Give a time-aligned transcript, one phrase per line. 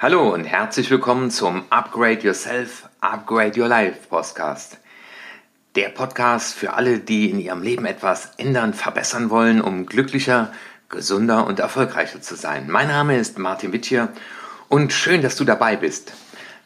[0.00, 4.78] Hallo und herzlich willkommen zum Upgrade Yourself, Upgrade Your Life Podcast.
[5.74, 10.52] Der Podcast für alle, die in ihrem Leben etwas ändern, verbessern wollen, um glücklicher,
[10.88, 12.70] gesunder und erfolgreicher zu sein.
[12.70, 14.10] Mein Name ist Martin Wittjer
[14.68, 16.12] und schön, dass du dabei bist.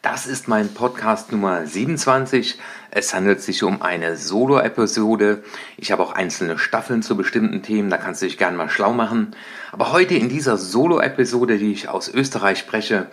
[0.03, 2.59] Das ist mein Podcast Nummer 27.
[2.91, 5.45] Es handelt sich um eine Solo-Episode.
[5.77, 8.91] Ich habe auch einzelne Staffeln zu bestimmten Themen, da kannst du dich gerne mal schlau
[8.91, 9.33] machen.
[9.71, 13.07] Aber heute in dieser Solo-Episode, die ich aus Österreich spreche,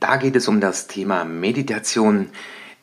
[0.00, 2.28] da geht es um das Thema Meditation.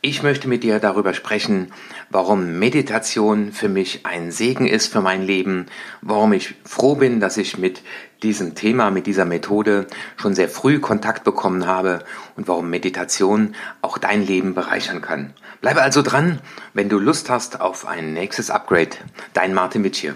[0.08, 1.72] Ich möchte mit dir darüber sprechen,
[2.12, 5.66] warum Meditation für mich ein Segen ist für mein Leben,
[6.04, 7.82] warum ich froh bin, dass ich mit
[8.22, 12.06] diesem Thema, mit dieser Methode schon sehr früh Kontakt bekommen habe
[12.36, 15.34] und warum Meditation auch dein Leben bereichern kann.
[15.60, 16.40] Bleibe also dran,
[16.76, 18.92] wenn du Lust hast auf ein nächstes Upgrade.
[19.34, 20.16] Dein Martin Witsch hier.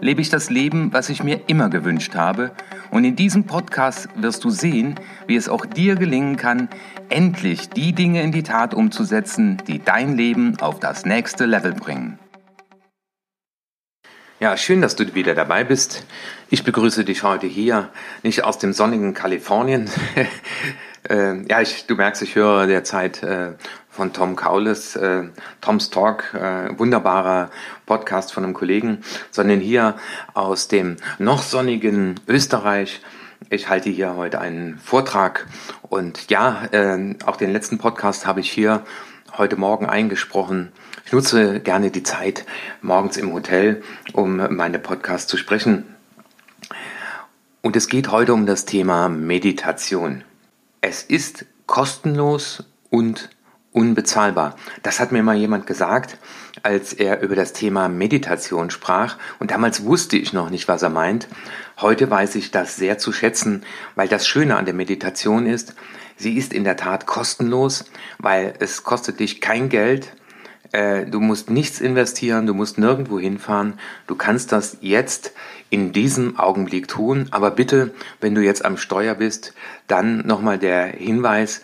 [0.00, 2.52] lebe ich das Leben, was ich mir immer gewünscht habe.
[2.90, 4.94] Und in diesem Podcast wirst du sehen,
[5.26, 6.68] wie es auch dir gelingen kann,
[7.08, 12.18] endlich die Dinge in die Tat umzusetzen, die dein Leben auf das nächste Level bringen.
[14.40, 16.04] Ja, schön, dass du wieder dabei bist.
[16.50, 17.90] Ich begrüße dich heute hier,
[18.22, 19.88] nicht aus dem sonnigen Kalifornien.
[21.08, 23.52] äh, ja, ich, du merkst, ich höre derzeit äh,
[23.94, 25.24] von Tom Kaulis, äh,
[25.60, 27.50] Tom's Talk, äh, wunderbarer
[27.86, 29.96] Podcast von einem Kollegen, sondern hier
[30.34, 33.00] aus dem noch sonnigen Österreich.
[33.50, 35.46] Ich halte hier heute einen Vortrag
[35.82, 38.84] und ja, äh, auch den letzten Podcast habe ich hier
[39.38, 40.72] heute Morgen eingesprochen.
[41.06, 42.44] Ich nutze gerne die Zeit
[42.82, 43.82] morgens im Hotel,
[44.12, 45.84] um meine Podcasts zu sprechen.
[47.62, 50.24] Und es geht heute um das Thema Meditation.
[50.80, 53.30] Es ist kostenlos und
[53.74, 54.56] unbezahlbar.
[54.82, 56.16] Das hat mir mal jemand gesagt,
[56.62, 59.18] als er über das Thema Meditation sprach.
[59.40, 61.28] Und damals wusste ich noch nicht, was er meint.
[61.80, 63.64] Heute weiß ich das sehr zu schätzen,
[63.96, 65.74] weil das Schöne an der Meditation ist,
[66.16, 67.84] sie ist in der Tat kostenlos,
[68.18, 70.14] weil es kostet dich kein Geld.
[70.70, 73.74] Äh, du musst nichts investieren, du musst nirgendwo hinfahren.
[74.06, 75.32] Du kannst das jetzt
[75.68, 77.26] in diesem Augenblick tun.
[77.32, 79.52] Aber bitte, wenn du jetzt am Steuer bist,
[79.88, 81.62] dann nochmal der Hinweis,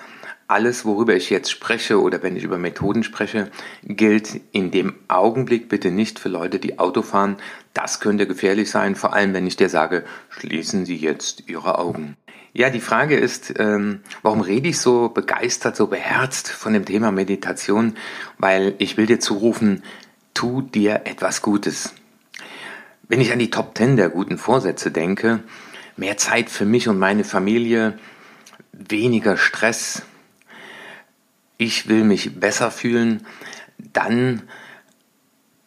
[0.50, 3.50] alles, worüber ich jetzt spreche oder wenn ich über Methoden spreche,
[3.84, 7.36] gilt in dem Augenblick bitte nicht für Leute, die Auto fahren.
[7.72, 12.16] Das könnte gefährlich sein, vor allem wenn ich dir sage, schließen Sie jetzt Ihre Augen.
[12.52, 17.12] Ja, die Frage ist, ähm, warum rede ich so begeistert, so beherzt von dem Thema
[17.12, 17.94] Meditation?
[18.38, 19.84] Weil ich will dir zurufen,
[20.34, 21.94] tu dir etwas Gutes.
[23.06, 25.44] Wenn ich an die Top 10 der guten Vorsätze denke,
[25.96, 27.98] mehr Zeit für mich und meine Familie,
[28.72, 30.02] weniger Stress,
[31.60, 33.26] ich will mich besser fühlen,
[33.76, 34.42] dann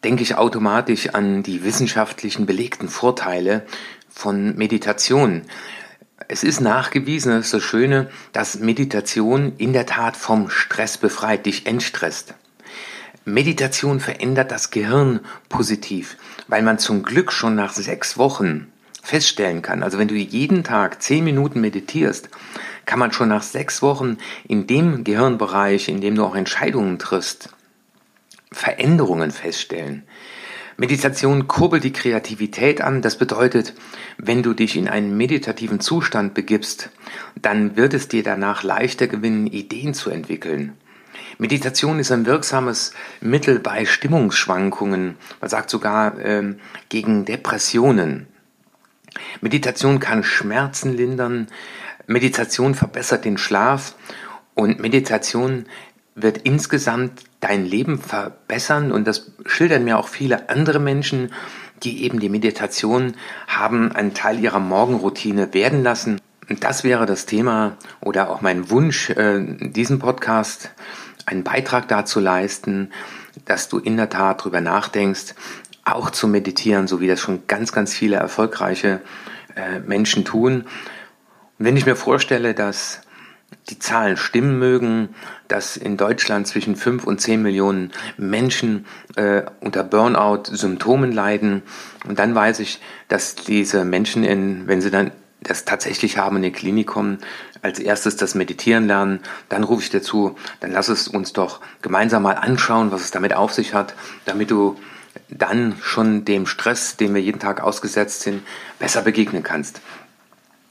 [0.02, 3.64] denke ich automatisch an die wissenschaftlichen belegten Vorteile
[4.10, 5.42] von Meditation.
[6.26, 11.46] Es ist nachgewiesen, das ist das Schöne, dass Meditation in der Tat vom Stress befreit,
[11.46, 12.34] dich entstresst.
[13.24, 16.16] Meditation verändert das Gehirn positiv,
[16.48, 18.66] weil man zum Glück schon nach sechs Wochen
[19.00, 19.84] feststellen kann.
[19.84, 22.30] Also wenn du jeden Tag zehn Minuten meditierst,
[22.86, 27.50] kann man schon nach sechs Wochen in dem Gehirnbereich, in dem du auch Entscheidungen triffst,
[28.52, 30.04] Veränderungen feststellen.
[30.76, 33.00] Meditation kurbelt die Kreativität an.
[33.00, 33.74] Das bedeutet,
[34.18, 36.90] wenn du dich in einen meditativen Zustand begibst,
[37.40, 40.72] dann wird es dir danach leichter gewinnen, Ideen zu entwickeln.
[41.38, 45.16] Meditation ist ein wirksames Mittel bei Stimmungsschwankungen.
[45.40, 46.58] Man sagt sogar ähm,
[46.88, 48.26] gegen Depressionen.
[49.40, 51.46] Meditation kann Schmerzen lindern,
[52.06, 53.94] Meditation verbessert den Schlaf
[54.54, 55.66] und Meditation
[56.14, 61.32] wird insgesamt dein Leben verbessern und das schildern mir auch viele andere Menschen,
[61.82, 63.14] die eben die Meditation
[63.48, 66.20] haben einen Teil ihrer Morgenroutine werden lassen.
[66.48, 70.70] Und das wäre das Thema oder auch mein Wunsch, äh, diesen Podcast
[71.26, 72.90] einen Beitrag dazu leisten,
[73.44, 75.34] dass du in der Tat darüber nachdenkst,
[75.84, 79.00] auch zu meditieren, so wie das schon ganz, ganz viele erfolgreiche
[79.56, 80.64] äh, Menschen tun.
[81.58, 83.00] Wenn ich mir vorstelle, dass
[83.70, 85.10] die Zahlen stimmen mögen,
[85.48, 88.86] dass in Deutschland zwischen 5 und 10 Millionen Menschen
[89.16, 91.62] äh, unter Burnout-Symptomen leiden.
[92.06, 96.42] Und dann weiß ich, dass diese Menschen, in, wenn sie dann das tatsächlich haben in
[96.42, 97.18] die Klinik kommen,
[97.62, 101.60] als erstes das Meditieren lernen, dann rufe ich dir zu, dann lass es uns doch
[101.82, 104.76] gemeinsam mal anschauen, was es damit auf sich hat, damit du
[105.28, 108.42] dann schon dem Stress, dem wir jeden Tag ausgesetzt sind,
[108.78, 109.80] besser begegnen kannst.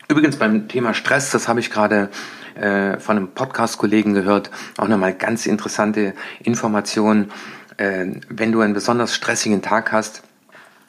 [0.07, 2.09] Übrigens beim Thema Stress, das habe ich gerade
[2.55, 6.13] äh, von einem Podcast-Kollegen gehört, auch nochmal ganz interessante
[6.43, 7.31] Informationen.
[7.77, 10.23] Äh, wenn du einen besonders stressigen Tag hast,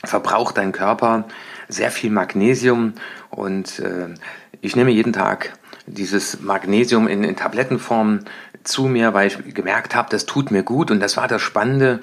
[0.04, 1.24] verbraucht dein Körper
[1.68, 2.94] sehr viel Magnesium
[3.30, 4.08] und äh,
[4.60, 5.56] ich nehme jeden Tag
[5.86, 8.20] dieses Magnesium in, in Tablettenform
[8.64, 12.00] zu mir, weil ich gemerkt habe, das tut mir gut und das war das Spannende.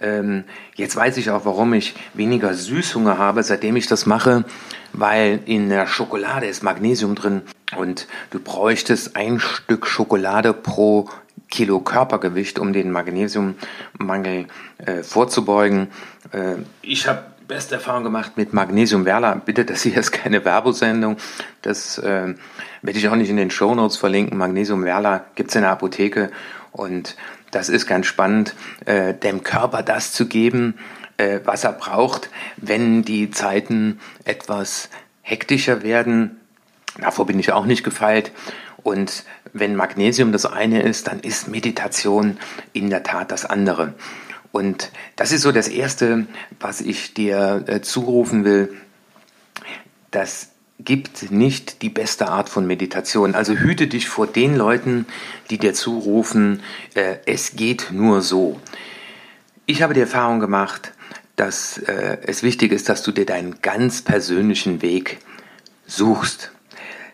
[0.00, 0.44] Ähm,
[0.74, 4.44] jetzt weiß ich auch, warum ich weniger Süßhunger habe, seitdem ich das mache,
[4.92, 7.42] weil in der Schokolade ist Magnesium drin
[7.76, 11.08] und du bräuchtest ein Stück Schokolade pro
[11.50, 14.46] Kilo Körpergewicht, um den Magnesiummangel
[14.78, 15.88] äh, vorzubeugen.
[16.32, 19.34] Äh, ich habe beste Erfahrung gemacht mit Magnesium Werla.
[19.34, 21.16] Bitte, das hier ist keine Werbesendung.
[21.62, 22.34] Das äh,
[22.82, 24.36] werde ich auch nicht in den Show Notes verlinken.
[24.36, 26.30] Magnesium Werla gibt's in der Apotheke
[26.72, 27.16] und
[27.50, 30.74] das ist ganz spannend, äh, dem Körper das zu geben,
[31.18, 34.88] äh, was er braucht, wenn die Zeiten etwas
[35.22, 36.40] hektischer werden.
[36.98, 38.32] Davor bin ich auch nicht gefeilt.
[38.82, 42.38] Und wenn Magnesium das eine ist, dann ist Meditation
[42.72, 43.94] in der Tat das andere.
[44.52, 46.26] Und das ist so das Erste,
[46.58, 48.74] was ich dir äh, zurufen will.
[50.10, 53.34] Das gibt nicht die beste Art von Meditation.
[53.34, 55.06] Also hüte dich vor den Leuten,
[55.50, 56.62] die dir zurufen,
[56.94, 58.60] äh, es geht nur so.
[59.66, 60.92] Ich habe die Erfahrung gemacht,
[61.38, 65.18] dass äh, es wichtig ist, dass du dir deinen ganz persönlichen Weg
[65.86, 66.50] suchst.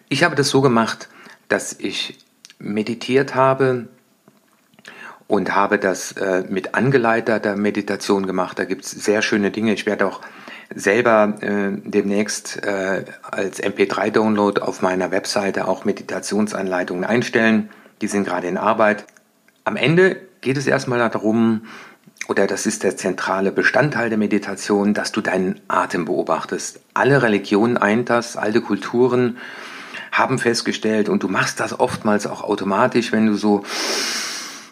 [0.09, 1.09] Ich habe das so gemacht,
[1.49, 2.19] dass ich
[2.59, 3.89] meditiert habe
[5.27, 8.59] und habe das äh, mit angeleiteter Meditation gemacht.
[8.59, 9.75] Da gibt es sehr schöne Dinge.
[9.75, 10.23] Ich werde auch
[10.75, 17.69] selber äh, demnächst äh, als MP3-Download auf meiner Webseite auch Meditationsanleitungen einstellen.
[18.01, 19.05] Die sind gerade in Arbeit.
[19.65, 21.67] Am Ende geht es erstmal darum,
[22.29, 26.81] oder das ist der zentrale Bestandteil der Meditation, dass du deinen Atem beobachtest.
[26.95, 29.39] Alle Religionen eint das, alte Kulturen
[30.11, 33.65] haben festgestellt und du machst das oftmals auch automatisch, wenn du so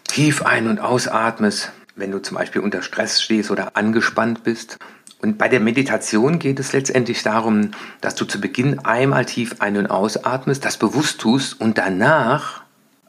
[0.07, 4.77] tief ein- und ausatmest, wenn du zum Beispiel unter Stress stehst oder angespannt bist.
[5.21, 7.71] Und bei der Meditation geht es letztendlich darum,
[8.01, 12.62] dass du zu Beginn einmal tief ein- und ausatmest, das bewusst tust und danach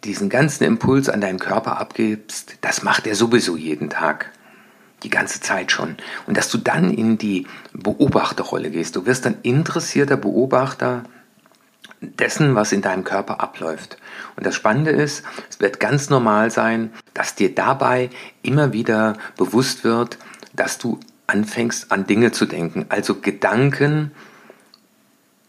[0.05, 2.57] diesen ganzen Impuls an deinen Körper abgibst.
[2.61, 4.31] Das macht er sowieso jeden Tag.
[5.03, 5.97] Die ganze Zeit schon.
[6.27, 8.97] Und dass du dann in die Beobachterrolle gehst.
[8.97, 11.05] Du wirst dann interessierter Beobachter
[12.01, 13.99] dessen, was in deinem Körper abläuft.
[14.37, 18.11] Und das Spannende ist, es wird ganz normal sein, dass dir dabei
[18.43, 20.19] immer wieder bewusst wird,
[20.55, 24.13] dass du anfängst an Dinge zu denken, also Gedanken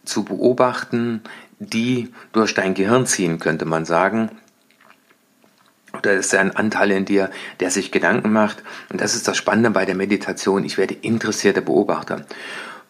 [0.06, 1.22] zu beobachten,
[1.60, 4.30] die durch dein Gehirn ziehen, könnte man sagen.
[5.98, 8.64] Oder ist ein Anteil in dir, der sich Gedanken macht.
[8.92, 10.66] Und das ist das Spannende bei der Meditation.
[10.66, 12.26] Ich werde interessierter Beobachter.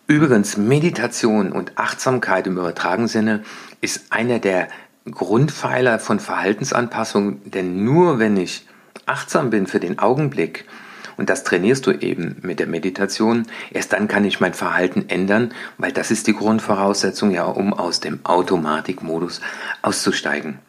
[0.07, 3.43] Übrigens, Meditation und Achtsamkeit im übertragenen Sinne
[3.81, 4.67] ist einer der
[5.09, 8.67] Grundpfeiler von Verhaltensanpassung, denn nur wenn ich
[9.05, 10.65] achtsam bin für den Augenblick
[11.17, 13.45] und das trainierst du eben mit der Meditation.
[13.71, 17.99] Erst dann kann ich mein Verhalten ändern, weil das ist die Grundvoraussetzung ja, um aus
[17.99, 19.41] dem Automatikmodus
[19.81, 20.59] auszusteigen.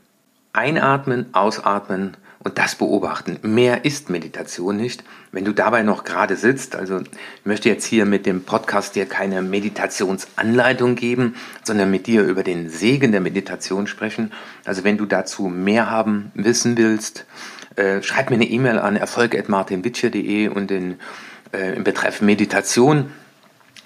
[0.52, 3.38] Einatmen, ausatmen und das beobachten.
[3.42, 5.02] Mehr ist Meditation nicht.
[5.32, 9.04] Wenn du dabei noch gerade sitzt, also ich möchte jetzt hier mit dem Podcast dir
[9.04, 11.34] keine Meditationsanleitung geben,
[11.64, 14.32] sondern mit dir über den Segen der Meditation sprechen.
[14.64, 17.26] Also wenn du dazu mehr haben, wissen willst,
[17.74, 21.00] äh, schreib mir eine E-Mail an erfolg.martinwitsche.de und in,
[21.52, 23.10] äh, im Betreff Meditation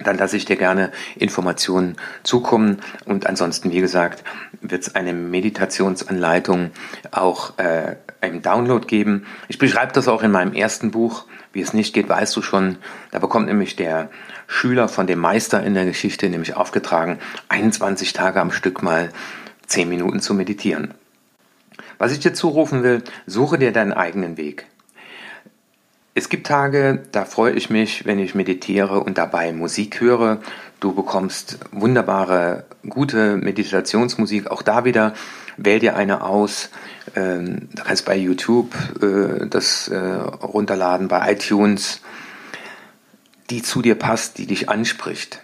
[0.03, 2.81] dann lasse ich dir gerne Informationen zukommen.
[3.05, 4.25] Und ansonsten, wie gesagt,
[4.63, 6.71] wird es eine Meditationsanleitung
[7.11, 9.27] auch äh, im Download geben.
[9.49, 11.25] Ich beschreibe das auch in meinem ersten Buch.
[11.53, 12.77] Wie es nicht geht, weißt du schon.
[13.11, 14.11] Da bekommt nämlich der
[14.47, 19.11] Schüler von dem Meister in der Geschichte nämlich aufgetragen, 21 Tage am Stück mal
[19.67, 20.95] 10 Minuten zu meditieren.
[21.99, 24.67] Was ich dir zurufen will, suche dir deinen eigenen Weg.
[26.13, 30.41] Es gibt Tage, da freue ich mich, wenn ich meditiere und dabei Musik höre.
[30.81, 34.51] Du bekommst wunderbare, gute Meditationsmusik.
[34.51, 35.15] Auch da wieder,
[35.57, 36.71] wähl dir eine aus.
[37.15, 42.01] Ähm, du kannst bei YouTube äh, das äh, runterladen, bei iTunes,
[43.51, 45.41] die zu dir passt, die dich anspricht.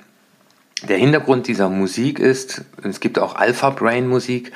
[0.88, 4.50] Der Hintergrund dieser Musik ist, es gibt auch Alpha Brain Musik,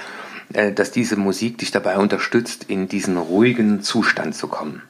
[0.54, 4.82] äh, dass diese Musik dich dabei unterstützt, in diesen ruhigen Zustand zu kommen.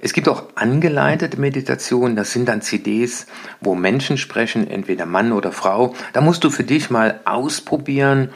[0.00, 3.26] Es gibt auch angeleitete Meditationen, das sind dann CDs,
[3.60, 5.94] wo Menschen sprechen, entweder Mann oder Frau.
[6.12, 8.30] Da musst du für dich mal ausprobieren,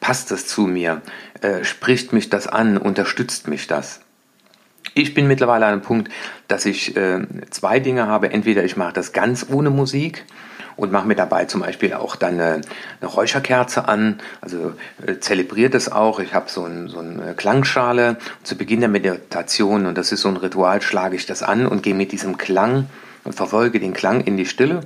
[0.00, 1.02] passt das zu mir,
[1.40, 4.00] äh, spricht mich das an, unterstützt mich das.
[4.94, 6.10] Ich bin mittlerweile an einem Punkt,
[6.48, 8.30] dass ich äh, zwei Dinge habe.
[8.30, 10.24] Entweder ich mache das ganz ohne Musik
[10.80, 12.62] und mache mir dabei zum Beispiel auch dann eine,
[13.00, 14.72] eine Räucherkerze an, also
[15.06, 16.20] äh, zelebriert es auch.
[16.20, 20.28] Ich habe so, ein, so eine Klangschale zu Beginn der Meditation und das ist so
[20.28, 22.86] ein Ritual, schlage ich das an und gehe mit diesem Klang
[23.24, 24.80] und verfolge den Klang in die Stille.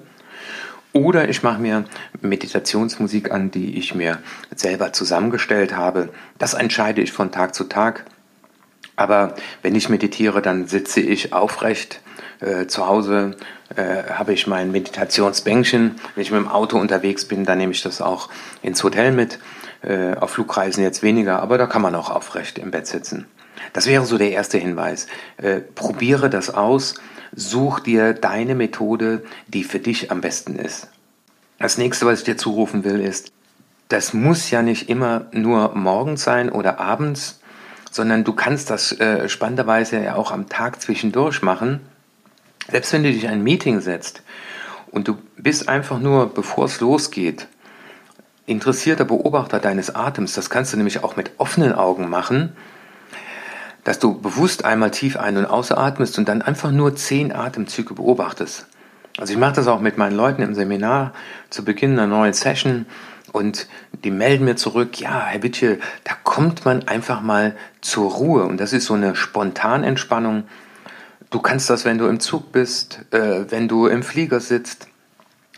[0.93, 1.85] Oder ich mache mir
[2.21, 4.19] Meditationsmusik an, die ich mir
[4.55, 6.09] selber zusammengestellt habe.
[6.39, 8.05] Das entscheide ich von Tag zu Tag.
[8.97, 12.01] Aber wenn ich meditiere, dann sitze ich aufrecht.
[12.41, 13.37] Äh, zu Hause
[13.77, 15.97] äh, habe ich mein Meditationsbänkchen.
[16.15, 18.29] Wenn ich mit dem Auto unterwegs bin, dann nehme ich das auch
[18.63, 19.39] ins Hotel mit.
[19.83, 23.27] Äh, auf Flugreisen jetzt weniger, aber da kann man auch aufrecht im Bett sitzen.
[23.75, 25.07] Das wäre so der erste Hinweis.
[25.37, 26.95] Äh, probiere das aus.
[27.37, 30.89] Such dir deine Methode, die für dich am besten ist.
[31.59, 33.33] Das nächste, was ich dir zurufen will, ist,
[33.89, 37.41] das muss ja nicht immer nur morgens sein oder abends,
[37.91, 41.81] sondern du kannst das äh, spannenderweise ja auch am Tag zwischendurch machen.
[42.71, 44.23] Selbst wenn du dich in ein Meeting setzt
[44.91, 47.47] und du bist einfach nur, bevor es losgeht,
[48.47, 52.57] interessierter Beobachter deines Atems, das kannst du nämlich auch mit offenen Augen machen,
[53.85, 58.67] dass du bewusst einmal tief ein- und ausatmest und dann einfach nur zehn Atemzüge beobachtest.
[59.19, 61.13] Also ich mache das auch mit meinen Leuten im Seminar
[61.51, 62.87] zu Beginn einer neuen Session
[63.33, 63.69] und
[64.05, 68.59] die melden mir zurück, ja, Herr Wittje, da kommt man einfach mal zur Ruhe und
[68.59, 70.45] das ist so eine Spontanentspannung.
[71.35, 74.87] Du kannst das, wenn du im Zug bist, äh, wenn du im Flieger sitzt.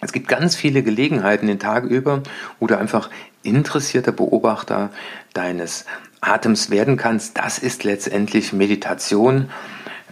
[0.00, 2.22] Es gibt ganz viele Gelegenheiten den Tag über,
[2.58, 3.10] wo du einfach
[3.42, 4.88] interessierter Beobachter
[5.34, 5.84] deines
[6.22, 7.36] Atems werden kannst.
[7.36, 9.50] Das ist letztendlich Meditation.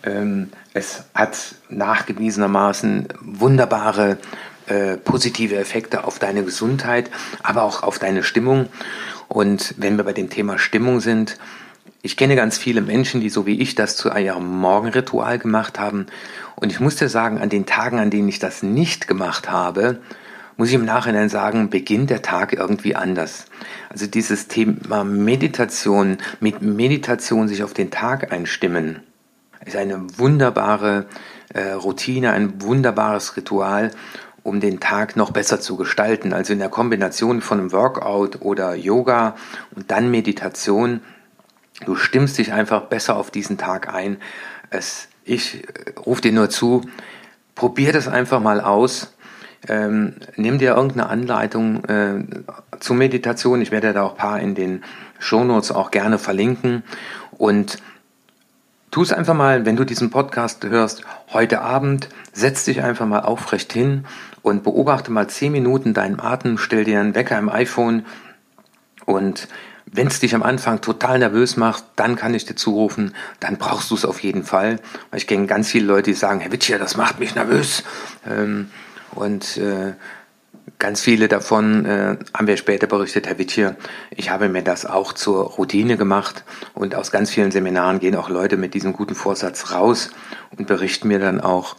[0.02, 4.18] Ähm, es hat nachgewiesenermaßen wunderbare
[4.66, 7.11] äh, positive Effekte auf deine Gesundheit,
[7.42, 8.68] aber auch auf deine Stimmung.
[9.28, 11.38] Und wenn wir bei dem Thema Stimmung sind,
[12.04, 16.04] ich kenne ganz viele Menschen, die so wie ich das zu ihrem Morgenritual gemacht haben.
[16.54, 20.00] Und ich muss dir sagen, an den Tagen, an denen ich das nicht gemacht habe,
[20.58, 23.46] muss ich im Nachhinein sagen, beginnt der Tag irgendwie anders.
[23.88, 29.00] Also dieses Thema Meditation, mit Meditation sich auf den Tag einstimmen,
[29.64, 31.06] ist eine wunderbare
[31.54, 33.90] äh, Routine, ein wunderbares Ritual
[34.44, 36.34] um den Tag noch besser zu gestalten.
[36.34, 39.37] Also in der Kombination von einem Workout oder Yoga
[39.75, 41.00] und dann Meditation,
[41.84, 44.18] du stimmst dich einfach besser auf diesen Tag ein.
[44.70, 46.82] Es, ich äh, rufe dir nur zu,
[47.54, 49.12] probier das einfach mal aus.
[49.66, 52.24] Ähm, nimm dir irgendeine Anleitung äh,
[52.80, 53.62] zur Meditation.
[53.62, 54.84] Ich werde da auch ein paar in den
[55.18, 56.82] Shownotes auch gerne verlinken.
[57.32, 57.78] Und
[58.90, 61.02] tu es einfach mal, wenn du diesen Podcast hörst,
[61.32, 64.04] heute Abend, setz dich einfach mal aufrecht hin
[64.42, 68.04] und beobachte mal zehn Minuten deinen Atem, stell dir einen Wecker im iPhone
[69.06, 69.48] und
[69.86, 73.90] wenn es dich am Anfang total nervös macht, dann kann ich dir zurufen, dann brauchst
[73.90, 74.80] du es auf jeden Fall.
[75.14, 77.84] Ich kenne ganz viele Leute, die sagen, Herr Witscher, das macht mich nervös.
[78.26, 78.70] Ähm,
[79.14, 79.92] und äh,
[80.78, 83.76] ganz viele davon äh, haben wir später berichtet, Herr Witscher,
[84.10, 86.44] ich habe mir das auch zur Routine gemacht.
[86.72, 90.10] Und aus ganz vielen Seminaren gehen auch Leute mit diesem guten Vorsatz raus
[90.56, 91.76] und berichten mir dann auch,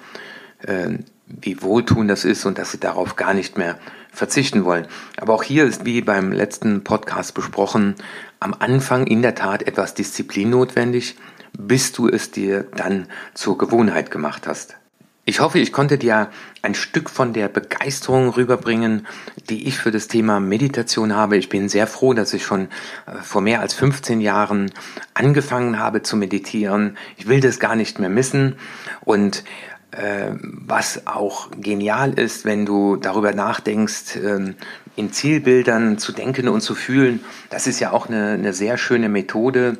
[0.60, 3.78] äh, wie wohltun das ist und dass sie darauf gar nicht mehr
[4.16, 4.88] verzichten wollen.
[5.18, 7.96] Aber auch hier ist, wie beim letzten Podcast besprochen,
[8.40, 11.16] am Anfang in der Tat etwas Disziplin notwendig,
[11.58, 14.78] bis du es dir dann zur Gewohnheit gemacht hast.
[15.28, 16.30] Ich hoffe, ich konnte dir
[16.62, 19.08] ein Stück von der Begeisterung rüberbringen,
[19.50, 21.36] die ich für das Thema Meditation habe.
[21.36, 22.68] Ich bin sehr froh, dass ich schon
[23.08, 24.72] äh, vor mehr als 15 Jahren
[25.16, 26.96] angefangen habe zu meditieren.
[27.18, 28.58] Ich will das gar nicht mehr missen
[29.04, 29.44] und
[29.92, 34.56] was auch genial ist, wenn du darüber nachdenkst, ähm,
[34.96, 37.24] in Zielbildern zu denken und zu fühlen.
[37.50, 39.78] Das ist ja auch eine, eine sehr schöne Methode,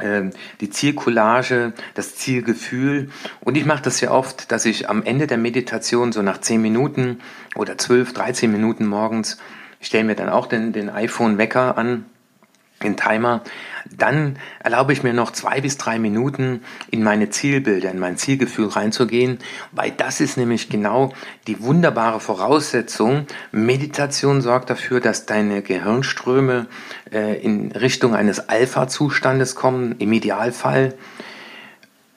[0.00, 0.30] ähm,
[0.60, 3.10] die Zielcollage, das Zielgefühl.
[3.40, 6.62] Und ich mache das ja oft, dass ich am Ende der Meditation, so nach 10
[6.62, 7.20] Minuten
[7.56, 9.38] oder 12, 13 Minuten morgens,
[9.80, 12.04] ich stelle mir dann auch den, den iPhone-Wecker an,
[12.82, 13.42] den Timer,
[13.96, 18.68] dann erlaube ich mir noch zwei bis drei Minuten in meine Zielbilder, in mein Zielgefühl
[18.68, 19.38] reinzugehen,
[19.72, 21.12] weil das ist nämlich genau
[21.46, 23.26] die wunderbare Voraussetzung.
[23.52, 26.66] Meditation sorgt dafür, dass deine Gehirnströme
[27.12, 30.94] äh, in Richtung eines Alpha-Zustandes kommen, im Idealfall.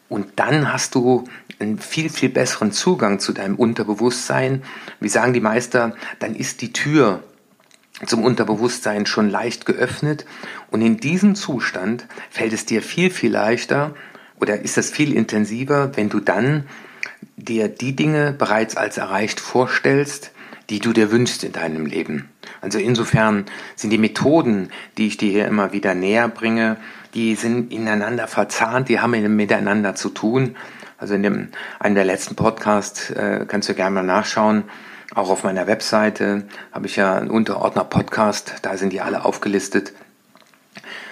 [0.09, 1.25] Und dann hast du
[1.59, 4.63] einen viel, viel besseren Zugang zu deinem Unterbewusstsein.
[4.99, 7.23] Wie sagen die Meister, dann ist die Tür
[8.05, 10.25] zum Unterbewusstsein schon leicht geöffnet
[10.69, 13.93] und in diesem Zustand fällt es dir viel, viel leichter
[14.39, 16.65] oder ist es viel intensiver, wenn du dann
[17.35, 20.31] dir die Dinge bereits als erreicht vorstellst,
[20.69, 22.29] die du dir wünschst in deinem Leben.
[22.61, 26.77] Also insofern sind die Methoden, die ich dir hier immer wieder näher bringe,
[27.13, 30.55] die sind ineinander verzahnt, die haben miteinander zu tun.
[30.97, 34.63] Also in dem, einem der letzten Podcasts äh, kannst du gerne mal nachschauen.
[35.13, 39.91] Auch auf meiner Webseite habe ich ja einen Unterordner Podcast, da sind die alle aufgelistet.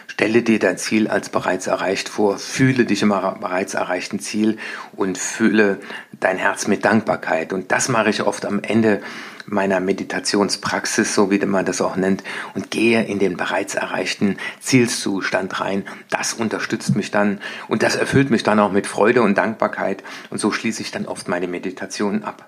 [0.07, 4.57] Stelle dir dein Ziel als bereits erreicht vor, fühle dich im bereits erreichten Ziel
[4.93, 5.79] und fühle
[6.17, 7.51] dein Herz mit Dankbarkeit.
[7.51, 9.01] Und das mache ich oft am Ende
[9.45, 15.59] meiner Meditationspraxis, so wie man das auch nennt, und gehe in den bereits erreichten Zielzustand
[15.59, 15.85] rein.
[16.09, 20.37] Das unterstützt mich dann und das erfüllt mich dann auch mit Freude und Dankbarkeit und
[20.39, 22.47] so schließe ich dann oft meine Meditation ab.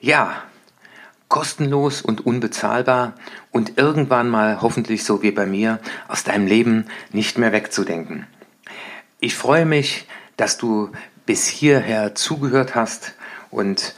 [0.00, 0.42] Ja,
[1.28, 3.14] kostenlos und unbezahlbar
[3.50, 8.26] und irgendwann mal hoffentlich so wie bei mir aus deinem Leben nicht mehr wegzudenken.
[9.18, 10.06] Ich freue mich,
[10.36, 10.90] dass du
[11.24, 13.14] bis hierher zugehört hast
[13.50, 13.94] und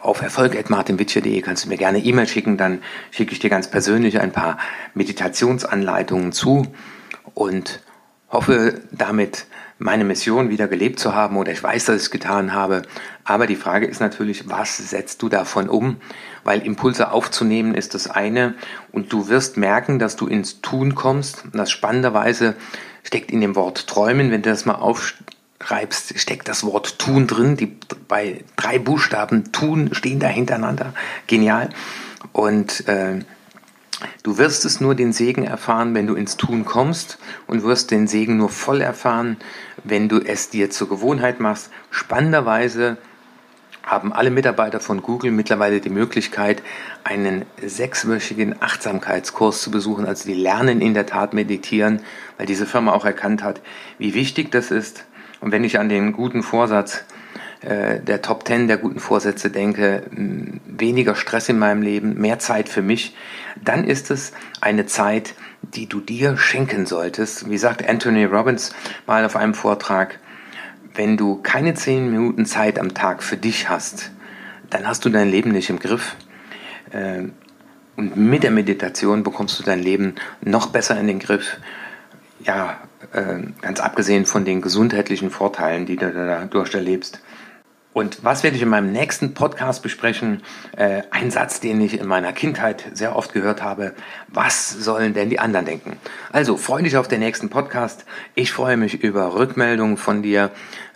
[0.00, 4.30] auf erfolg.martinwitsche.de kannst du mir gerne E-Mail schicken, dann schicke ich dir ganz persönlich ein
[4.30, 4.58] paar
[4.94, 6.68] Meditationsanleitungen zu
[7.34, 7.82] und
[8.30, 9.46] hoffe damit
[9.78, 12.82] meine Mission wieder gelebt zu haben oder ich weiß, dass ich es getan habe.
[13.24, 15.96] Aber die Frage ist natürlich, was setzt du davon um?
[16.44, 18.54] Weil Impulse aufzunehmen ist das eine
[18.92, 21.44] und du wirst merken, dass du ins Tun kommst.
[21.44, 22.54] Und das spannenderweise
[23.02, 27.56] steckt in dem Wort träumen, wenn du das mal aufschreibst, steckt das Wort tun drin.
[27.56, 27.76] Die
[28.08, 30.94] bei drei Buchstaben tun stehen da hintereinander.
[31.26, 31.68] Genial.
[32.32, 33.20] Und äh,
[34.22, 38.06] Du wirst es nur den Segen erfahren, wenn du ins Tun kommst und wirst den
[38.06, 39.38] Segen nur voll erfahren,
[39.84, 41.70] wenn du es dir zur Gewohnheit machst.
[41.90, 42.96] Spannenderweise
[43.86, 46.62] haben alle Mitarbeiter von Google mittlerweile die Möglichkeit,
[47.04, 50.06] einen sechswöchigen Achtsamkeitskurs zu besuchen.
[50.06, 52.00] Also die lernen in der Tat meditieren,
[52.36, 53.60] weil diese Firma auch erkannt hat,
[53.98, 55.04] wie wichtig das ist.
[55.40, 57.04] Und wenn ich an den guten Vorsatz
[57.62, 60.02] der Top Ten der guten Vorsätze denke,
[60.66, 63.16] weniger Stress in meinem Leben, mehr Zeit für mich,
[63.64, 67.48] dann ist es eine Zeit, die du dir schenken solltest.
[67.50, 68.74] Wie sagt Anthony Robbins
[69.06, 70.18] mal auf einem Vortrag,
[70.94, 74.10] wenn du keine zehn Minuten Zeit am Tag für dich hast,
[74.70, 76.16] dann hast du dein Leben nicht im Griff.
[76.90, 77.24] Äh,
[77.96, 81.58] und mit der Meditation bekommst du dein Leben noch besser in den Griff.
[82.40, 82.78] Ja,
[83.12, 87.20] äh, ganz abgesehen von den gesundheitlichen Vorteilen, die du dadurch erlebst.
[87.96, 90.42] Und was werde ich in meinem nächsten Podcast besprechen?
[90.76, 93.94] Äh, ein Satz, den ich in meiner Kindheit sehr oft gehört habe.
[94.28, 95.96] Was sollen denn die anderen denken?
[96.30, 98.04] Also freue dich auf den nächsten Podcast.
[98.34, 100.50] Ich freue mich über Rückmeldungen von dir,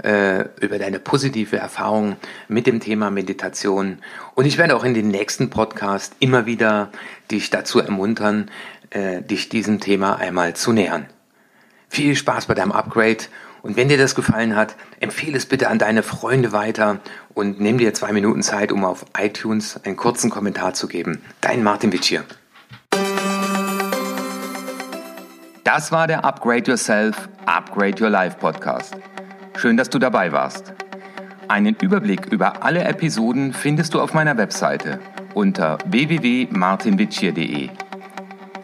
[0.04, 2.16] äh, über deine positive Erfahrung
[2.48, 4.00] mit dem Thema Meditation.
[4.34, 6.90] Und ich werde auch in den nächsten Podcast immer wieder
[7.30, 8.50] dich dazu ermuntern,
[8.90, 11.06] äh, dich diesem Thema einmal zu nähern.
[11.88, 13.24] Viel Spaß bei deinem Upgrade
[13.62, 17.01] und wenn dir das gefallen hat, empfehle es bitte an deine Freunde weiter
[17.35, 21.23] und nimm dir zwei Minuten Zeit, um auf iTunes einen kurzen Kommentar zu geben.
[21.40, 22.25] Dein Martin Witsch hier.
[25.64, 28.96] Das war der Upgrade Yourself, Upgrade Your Life Podcast.
[29.57, 30.73] Schön, dass du dabei warst.
[31.49, 35.01] Einen Überblick über alle Episoden findest du auf meiner Webseite
[35.35, 37.68] unter www.martinwitschier.de.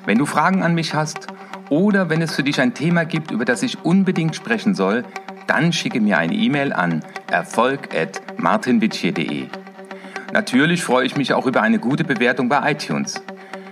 [0.04, 1.26] Wenn du Fragen an mich hast
[1.70, 5.04] oder wenn es für dich ein Thema gibt, über das ich unbedingt sprechen soll,
[5.46, 9.46] dann schicke mir eine E-Mail an erfolg.martinwitschier.de.
[10.32, 13.22] Natürlich freue ich mich auch über eine gute Bewertung bei iTunes.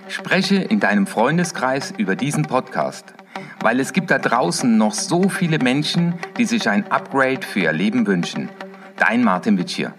[0.08, 3.14] Spreche in deinem Freundeskreis über diesen Podcast,
[3.60, 7.72] weil es gibt da draußen noch so viele Menschen, die sich ein Upgrade für ihr
[7.72, 8.48] Leben wünschen.
[8.96, 9.92] Dein Martin Witschier.